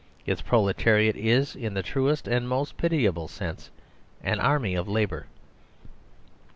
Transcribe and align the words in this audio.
Its 0.25 0.41
proletariat 0.41 1.15
is, 1.15 1.55
in 1.55 1.75
the 1.75 1.83
truest 1.83 2.27
and 2.27 2.49
most 2.49 2.75
pitiable 2.75 3.27
sense, 3.27 3.69
an 4.23 4.39
army 4.39 4.73
of 4.73 4.87
labour. 4.87 5.27